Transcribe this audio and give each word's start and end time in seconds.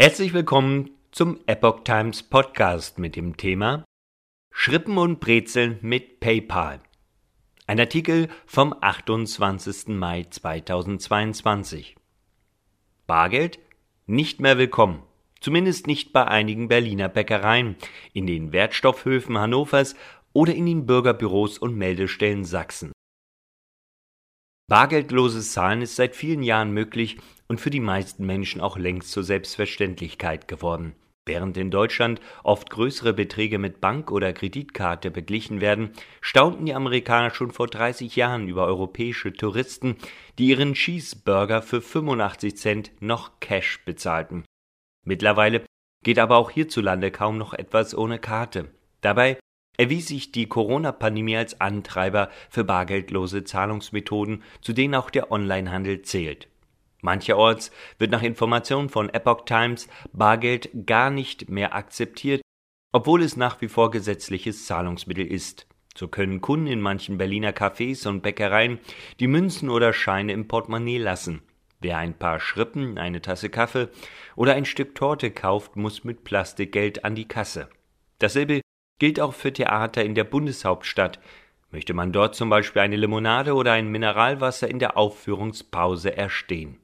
Herzlich 0.00 0.32
willkommen 0.32 0.90
zum 1.10 1.40
Epoch 1.46 1.80
Times 1.82 2.22
Podcast 2.22 3.00
mit 3.00 3.16
dem 3.16 3.36
Thema 3.36 3.84
Schrippen 4.52 4.96
und 4.96 5.18
Brezeln 5.18 5.80
mit 5.82 6.20
PayPal. 6.20 6.78
Ein 7.66 7.80
Artikel 7.80 8.28
vom 8.46 8.76
28. 8.80 9.88
Mai 9.88 10.24
2022. 10.30 11.96
Bargeld 13.08 13.58
nicht 14.06 14.40
mehr 14.40 14.56
willkommen. 14.56 15.02
Zumindest 15.40 15.88
nicht 15.88 16.12
bei 16.12 16.28
einigen 16.28 16.68
Berliner 16.68 17.08
Bäckereien, 17.08 17.74
in 18.12 18.28
den 18.28 18.52
Wertstoffhöfen 18.52 19.36
Hannovers 19.36 19.96
oder 20.32 20.54
in 20.54 20.66
den 20.66 20.86
Bürgerbüros 20.86 21.58
und 21.58 21.76
Meldestellen 21.76 22.44
Sachsen. 22.44 22.92
Bargeldloses 24.68 25.52
Zahlen 25.52 25.80
ist 25.80 25.96
seit 25.96 26.14
vielen 26.14 26.42
Jahren 26.42 26.72
möglich 26.72 27.16
und 27.48 27.58
für 27.58 27.70
die 27.70 27.80
meisten 27.80 28.26
Menschen 28.26 28.60
auch 28.60 28.76
längst 28.76 29.10
zur 29.12 29.24
Selbstverständlichkeit 29.24 30.46
geworden. 30.46 30.94
Während 31.24 31.56
in 31.56 31.70
Deutschland 31.70 32.20
oft 32.42 32.68
größere 32.68 33.14
Beträge 33.14 33.58
mit 33.58 33.80
Bank- 33.80 34.10
oder 34.10 34.34
Kreditkarte 34.34 35.10
beglichen 35.10 35.62
werden, 35.62 35.90
staunten 36.20 36.66
die 36.66 36.74
Amerikaner 36.74 37.30
schon 37.30 37.50
vor 37.50 37.66
30 37.66 38.14
Jahren 38.16 38.46
über 38.46 38.66
europäische 38.66 39.32
Touristen, 39.32 39.96
die 40.38 40.48
ihren 40.48 40.74
Cheeseburger 40.74 41.62
für 41.62 41.80
85 41.80 42.56
Cent 42.56 42.92
noch 43.00 43.40
Cash 43.40 43.84
bezahlten. 43.86 44.44
Mittlerweile 45.06 45.64
geht 46.04 46.18
aber 46.18 46.36
auch 46.36 46.50
hierzulande 46.50 47.10
kaum 47.10 47.38
noch 47.38 47.54
etwas 47.54 47.96
ohne 47.96 48.18
Karte. 48.18 48.70
Dabei 49.00 49.38
erwies 49.78 50.08
sich 50.08 50.32
die 50.32 50.46
Corona-Pandemie 50.46 51.38
als 51.38 51.60
Antreiber 51.60 52.28
für 52.50 52.64
bargeldlose 52.64 53.44
Zahlungsmethoden, 53.44 54.42
zu 54.60 54.74
denen 54.74 54.94
auch 54.94 55.08
der 55.08 55.32
Onlinehandel 55.32 56.02
zählt. 56.02 56.48
Mancherorts 57.00 57.70
wird 57.98 58.10
nach 58.10 58.22
Informationen 58.22 58.88
von 58.88 59.08
Epoch 59.08 59.44
Times 59.46 59.88
Bargeld 60.12 60.68
gar 60.84 61.10
nicht 61.10 61.48
mehr 61.48 61.74
akzeptiert, 61.74 62.42
obwohl 62.92 63.22
es 63.22 63.36
nach 63.36 63.60
wie 63.60 63.68
vor 63.68 63.90
gesetzliches 63.90 64.66
Zahlungsmittel 64.66 65.26
ist. 65.26 65.66
So 65.96 66.08
können 66.08 66.40
Kunden 66.40 66.66
in 66.66 66.80
manchen 66.80 67.18
Berliner 67.18 67.52
Cafés 67.52 68.06
und 68.06 68.22
Bäckereien 68.22 68.78
die 69.20 69.26
Münzen 69.26 69.68
oder 69.68 69.92
Scheine 69.92 70.32
im 70.32 70.48
Portemonnaie 70.48 70.98
lassen. 70.98 71.42
Wer 71.80 71.98
ein 71.98 72.14
paar 72.14 72.40
Schrippen, 72.40 72.98
eine 72.98 73.22
Tasse 73.22 73.50
Kaffee 73.50 73.88
oder 74.34 74.54
ein 74.54 74.64
Stück 74.64 74.96
Torte 74.96 75.30
kauft, 75.30 75.76
muss 75.76 76.02
mit 76.02 76.24
Plastikgeld 76.24 77.04
an 77.04 77.14
die 77.14 77.28
Kasse. 77.28 77.68
Dasselbe 78.18 78.60
gilt 78.98 79.20
auch 79.20 79.34
für 79.34 79.52
Theater 79.52 80.04
in 80.04 80.14
der 80.14 80.24
Bundeshauptstadt. 80.24 81.18
Möchte 81.70 81.94
man 81.94 82.12
dort 82.12 82.34
zum 82.34 82.48
Beispiel 82.48 82.82
eine 82.82 82.96
Limonade 82.96 83.54
oder 83.54 83.72
ein 83.72 83.88
Mineralwasser 83.88 84.68
in 84.68 84.78
der 84.78 84.96
Aufführungspause 84.96 86.16
erstehen. 86.16 86.78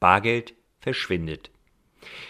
Bargeld 0.00 0.54
verschwindet. 0.80 1.50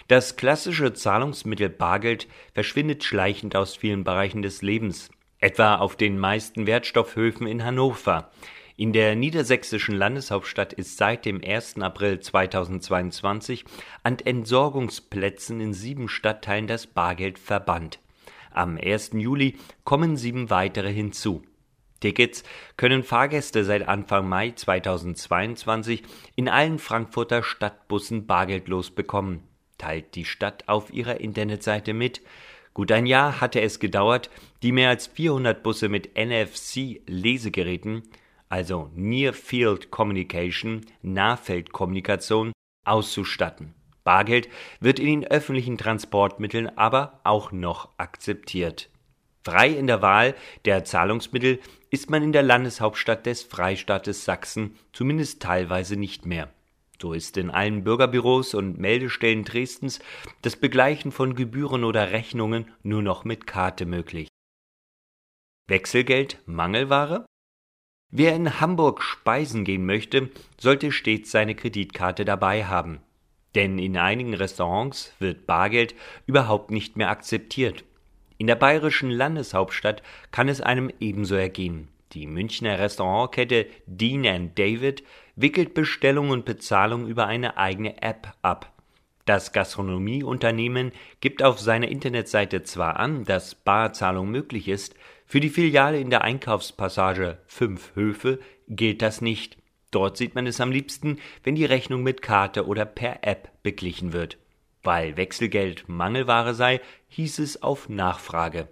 Das 0.09 0.37
klassische 0.37 0.93
Zahlungsmittel 0.93 1.69
Bargeld 1.69 2.29
verschwindet 2.55 3.05
schleichend 3.05 3.57
aus 3.57 3.77
vielen 3.77 4.05
Bereichen 4.05 4.43
des 4.43 4.63
Lebens, 4.63 5.11
etwa 5.39 5.77
auf 5.77 5.97
den 5.97 6.19
meisten 6.19 6.67
Wertstoffhöfen 6.67 7.47
in 7.47 7.65
Hannover. 7.65 8.31
In 8.79 8.93
der 8.93 9.17
niedersächsischen 9.17 9.95
Landeshauptstadt 9.95 10.75
ist 10.75 10.99
seit 10.99 11.25
dem 11.25 11.41
1. 11.43 11.79
April 11.81 12.21
2022 12.21 13.65
an 14.03 14.19
Entsorgungsplätzen 14.19 15.61
in 15.61 15.73
sieben 15.73 16.09
Stadtteilen 16.09 16.67
das 16.67 16.87
Bargeld 16.87 17.39
verbannt. 17.39 17.99
Am 18.57 18.79
1. 18.83 19.11
Juli 19.13 19.57
kommen 19.85 20.17
sieben 20.17 20.49
weitere 20.49 20.91
hinzu. 20.91 21.43
Tickets 22.01 22.43
können 22.79 23.03
Fahrgäste 23.03 23.65
seit 23.65 23.87
Anfang 23.87 24.27
Mai 24.29 24.53
2022 24.53 26.03
in 26.37 26.49
allen 26.49 26.79
Frankfurter 26.79 27.43
Stadtbussen 27.43 28.27
bargeldlos 28.27 28.91
bekommen, 28.91 29.43
teilt 29.77 30.15
die 30.15 30.25
Stadt 30.25 30.69
auf 30.69 30.91
ihrer 30.91 31.21
Internetseite 31.21 31.93
mit. 31.93 32.23
Gut 32.73 32.93
ein 32.93 33.05
Jahr 33.05 33.43
hatte 33.43 33.61
es 33.61 33.79
gedauert, 33.79 34.31
die 34.63 34.73
mehr 34.73 34.89
als 34.89 35.07
400 35.07 35.63
Busse 35.63 35.91
mit 35.91 36.17
NFC-Lesegeräten, 36.17 38.05
also 38.49 38.91
Near 38.95 39.35
Field 39.35 39.91
Communication, 39.91 40.87
Nahfeldkommunikation, 41.03 42.53
auszustatten. 42.85 43.76
Bargeld 44.07 44.49
wird 44.79 45.01
in 45.01 45.07
den 45.07 45.25
öffentlichen 45.27 45.77
Transportmitteln 45.77 46.69
aber 46.79 47.21
auch 47.25 47.51
noch 47.51 47.91
akzeptiert. 47.99 48.89
Frei 49.45 49.69
in 49.69 49.89
der 49.89 50.01
Wahl 50.01 50.35
der 50.65 50.85
Zahlungsmittel 50.85 51.59
ist 51.91 52.09
man 52.09 52.23
in 52.23 52.33
der 52.33 52.45
Landeshauptstadt 52.45 53.27
des 53.27 53.43
Freistaates 53.43 54.25
Sachsen 54.25 54.79
zumindest 54.93 55.43
teilweise 55.43 55.97
nicht 55.97 56.25
mehr. 56.25 56.53
So 57.03 57.13
ist 57.13 57.37
in 57.37 57.51
allen 57.51 57.83
Bürgerbüros 57.83 58.55
und 58.55 58.79
Meldestellen 58.79 59.45
Dresdens 59.45 59.99
das 60.43 60.55
Begleichen 60.55 61.11
von 61.11 61.35
Gebühren 61.35 61.83
oder 61.83 62.13
Rechnungen 62.13 62.71
nur 62.85 63.03
noch 63.03 63.25
mit 63.25 63.47
Karte 63.47 63.87
möglich. 63.87 64.29
Wechselgeld 65.67 66.41
Mangelware? 66.47 67.27
Wer 68.13 68.37
in 68.37 68.61
Hamburg 68.61 69.03
speisen 69.03 69.65
gehen 69.65 69.85
möchte, 69.85 70.31
sollte 70.59 70.93
stets 70.93 71.33
seine 71.33 71.57
Kreditkarte 71.57 72.25
dabei 72.25 72.67
haben 72.67 73.01
denn 73.57 73.79
in 73.79 73.97
einigen 73.97 74.35
Restaurants 74.35 75.15
wird 75.19 75.47
Bargeld 75.47 75.95
überhaupt 76.27 76.71
nicht 76.71 76.97
mehr 76.97 77.11
akzeptiert. 77.11 77.85
In 78.39 78.47
der 78.47 78.55
bayerischen 78.55 79.11
Landeshauptstadt 79.11 80.03
kann 80.31 80.49
es 80.49 80.61
einem 80.61 80.91
ebenso 81.01 81.35
ergehen. 81.35 81.89
Die 82.13 82.27
Münchner 82.27 82.79
Restaurantkette 82.79 83.67
Dean 83.87 84.53
David 84.55 85.03
wickelt 85.35 85.75
Bestellung 85.75 86.31
und 86.31 86.45
Bezahlung 86.45 87.09
über 87.09 87.27
eine 87.27 87.57
eigene 87.57 88.01
App 88.03 88.35
ab. 88.43 88.73
Das 89.25 89.53
Gastronomieunternehmen 89.53 90.93
gibt 91.21 91.43
auf 91.43 91.59
seiner 91.59 91.89
Internetseite 91.89 92.63
zwar 92.63 93.01
an, 93.01 93.25
dass 93.25 93.57
Barzahlung 93.57 94.31
möglich 94.31 94.69
ist, 94.69 94.95
für 95.25 95.41
die 95.41 95.49
Filiale 95.49 95.99
in 95.99 96.11
der 96.11 96.23
Einkaufspassage 96.23 97.39
Fünf 97.47 97.97
Höfe 97.97 98.39
gilt 98.69 99.03
das 99.03 99.21
nicht. 99.21 99.57
Dort 99.91 100.17
sieht 100.17 100.35
man 100.35 100.47
es 100.47 100.61
am 100.61 100.71
liebsten, 100.71 101.19
wenn 101.43 101.55
die 101.55 101.65
Rechnung 101.65 102.03
mit 102.03 102.23
Karte 102.23 102.67
oder 102.67 102.85
per 102.85 103.19
App 103.23 103.51
beglichen 103.63 104.13
wird. 104.13 104.39
Weil 104.83 105.17
Wechselgeld 105.17 105.89
Mangelware 105.89 106.55
sei, 106.55 106.81
hieß 107.09 107.39
es 107.39 107.63
auf 107.63 107.89
Nachfrage. 107.89 108.69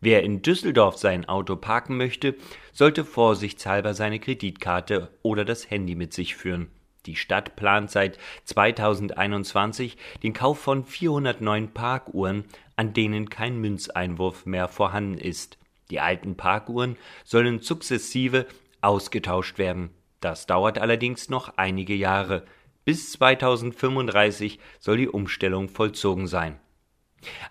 Wer 0.00 0.24
in 0.24 0.42
Düsseldorf 0.42 0.96
sein 0.98 1.28
Auto 1.28 1.54
parken 1.54 1.96
möchte, 1.96 2.34
sollte 2.72 3.04
vorsichtshalber 3.04 3.94
seine 3.94 4.18
Kreditkarte 4.18 5.16
oder 5.22 5.44
das 5.44 5.70
Handy 5.70 5.94
mit 5.94 6.12
sich 6.12 6.34
führen. 6.34 6.72
Die 7.06 7.16
Stadt 7.16 7.56
plant 7.56 7.90
seit 7.90 8.18
2021 8.44 9.96
den 10.22 10.32
Kauf 10.32 10.58
von 10.58 10.84
400 10.84 11.40
neuen 11.40 11.72
Parkuhren, 11.72 12.44
an 12.74 12.92
denen 12.92 13.28
kein 13.28 13.60
Münzeinwurf 13.60 14.44
mehr 14.44 14.68
vorhanden 14.68 15.18
ist. 15.18 15.58
Die 15.90 16.00
alten 16.00 16.36
Parkuhren 16.36 16.96
sollen 17.24 17.60
sukzessive 17.60 18.46
ausgetauscht 18.80 19.58
werden. 19.58 19.90
Das 20.22 20.46
dauert 20.46 20.78
allerdings 20.78 21.28
noch 21.28 21.54
einige 21.56 21.94
Jahre. 21.94 22.44
Bis 22.84 23.10
2035 23.12 24.60
soll 24.78 24.96
die 24.96 25.08
Umstellung 25.08 25.68
vollzogen 25.68 26.28
sein. 26.28 26.60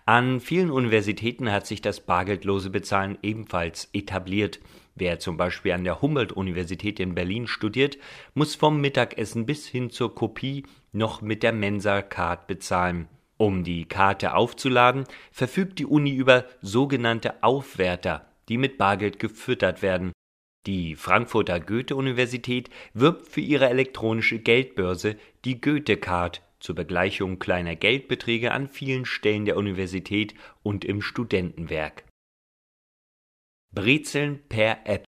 An 0.06 0.40
vielen 0.40 0.72
Universitäten 0.72 1.52
hat 1.52 1.68
sich 1.68 1.82
das 1.82 2.00
bargeldlose 2.00 2.70
Bezahlen 2.70 3.18
ebenfalls 3.22 3.90
etabliert. 3.92 4.62
Wer 4.96 5.20
zum 5.20 5.36
Beispiel 5.36 5.74
an 5.74 5.84
der 5.84 6.02
Humboldt-Universität 6.02 7.02
in 7.02 7.14
Berlin 7.14 7.46
studiert, 7.46 7.98
muss 8.36 8.56
vom 8.56 8.80
Mittagessen 8.80 9.46
bis 9.46 9.68
hin 9.68 9.90
zur 9.90 10.16
Kopie 10.16 10.66
noch 10.94 11.22
mit 11.22 11.44
der 11.44 11.54
Mensa-Card 11.54 12.48
bezahlen. 12.48 13.10
Um 13.36 13.66
die 13.66 13.84
Karte 13.86 14.34
aufzuladen, 14.34 15.06
verfügt 15.32 15.80
die 15.80 15.86
Uni 15.86 16.12
über 16.12 16.46
sogenannte 16.62 17.44
Aufwärter, 17.44 18.28
die 18.48 18.58
mit 18.58 18.78
Bargeld 18.78 19.20
gefüttert 19.20 19.82
werden. 19.82 20.14
Die 20.68 20.96
Frankfurter 20.96 21.60
Goethe-Universität 21.60 22.70
wirbt 22.94 23.28
für 23.28 23.42
ihre 23.42 23.70
elektronische 23.70 24.40
Geldbörse, 24.40 25.18
die 25.44 25.60
Goethe-Card, 25.60 26.44
zur 26.60 26.76
Begleichung 26.76 27.40
kleiner 27.40 27.76
Geldbeträge 27.76 28.52
an 28.52 28.70
vielen 28.70 29.06
Stellen 29.06 29.46
der 29.46 29.58
Universität 29.58 30.36
und 30.62 30.86
im 30.86 31.02
Studentenwerk. 31.02 32.04
Brezeln 33.74 34.42
per 34.48 34.86
App 34.86 35.06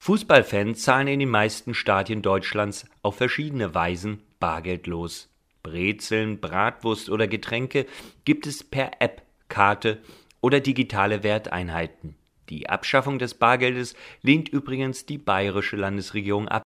Fußballfans 0.00 0.82
zahlen 0.82 1.08
in 1.08 1.18
den 1.18 1.28
meisten 1.28 1.74
Stadien 1.74 2.22
Deutschlands 2.22 2.86
auf 3.02 3.16
verschiedene 3.16 3.74
Weisen 3.74 4.22
bargeldlos. 4.38 5.28
Brezeln, 5.62 6.40
Bratwurst 6.40 7.10
oder 7.10 7.26
Getränke 7.26 7.84
gibt 8.24 8.46
es 8.46 8.64
per 8.64 8.92
App, 9.00 9.22
Karte 9.48 10.00
oder 10.40 10.60
digitale 10.60 11.24
Werteinheiten. 11.24 12.17
Die 12.48 12.68
Abschaffung 12.68 13.18
des 13.18 13.34
Bargeldes 13.34 13.94
lehnt 14.22 14.48
übrigens 14.48 15.06
die 15.06 15.18
bayerische 15.18 15.76
Landesregierung 15.76 16.48
ab. 16.48 16.62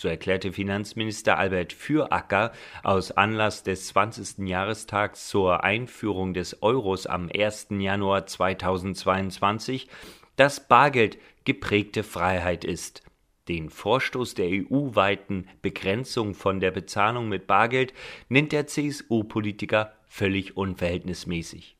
So 0.00 0.08
erklärte 0.08 0.52
Finanzminister 0.52 1.38
Albert 1.38 1.72
Füracker 1.72 2.52
aus 2.84 3.10
Anlass 3.10 3.64
des 3.64 3.88
20. 3.88 4.46
Jahrestags 4.46 5.28
zur 5.28 5.64
Einführung 5.64 6.34
des 6.34 6.62
Euros 6.62 7.06
am 7.06 7.28
1. 7.34 7.68
Januar 7.70 8.26
2022, 8.26 9.88
dass 10.36 10.68
Bargeld 10.68 11.18
geprägte 11.44 12.04
Freiheit 12.04 12.64
ist. 12.64 13.02
Den 13.48 13.70
Vorstoß 13.70 14.34
der 14.34 14.46
EU-weiten 14.46 15.48
Begrenzung 15.62 16.34
von 16.34 16.60
der 16.60 16.70
Bezahlung 16.70 17.28
mit 17.28 17.46
Bargeld 17.46 17.92
nennt 18.28 18.52
der 18.52 18.66
CSU-Politiker 18.66 19.94
völlig 20.06 20.56
unverhältnismäßig. 20.56 21.77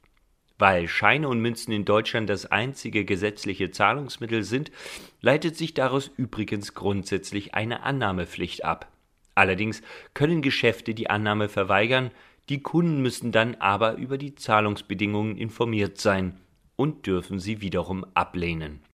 Weil 0.58 0.88
Scheine 0.88 1.28
und 1.28 1.40
Münzen 1.40 1.72
in 1.72 1.84
Deutschland 1.84 2.28
das 2.28 2.46
einzige 2.46 3.04
gesetzliche 3.04 3.70
Zahlungsmittel 3.70 4.42
sind, 4.42 4.72
leitet 5.20 5.56
sich 5.56 5.72
daraus 5.72 6.10
übrigens 6.16 6.74
grundsätzlich 6.74 7.54
eine 7.54 7.82
Annahmepflicht 7.84 8.64
ab. 8.64 8.90
Allerdings 9.36 9.82
können 10.14 10.42
Geschäfte 10.42 10.94
die 10.94 11.10
Annahme 11.10 11.48
verweigern, 11.48 12.10
die 12.48 12.60
Kunden 12.60 13.02
müssen 13.02 13.30
dann 13.30 13.54
aber 13.56 13.94
über 13.94 14.18
die 14.18 14.34
Zahlungsbedingungen 14.34 15.36
informiert 15.36 15.98
sein 15.98 16.40
und 16.74 17.06
dürfen 17.06 17.38
sie 17.38 17.60
wiederum 17.60 18.04
ablehnen 18.14 18.80